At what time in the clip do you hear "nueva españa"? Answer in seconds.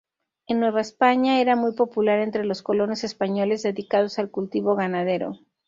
0.59-1.39